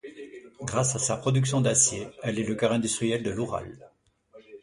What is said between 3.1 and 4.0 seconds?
de l'Oural.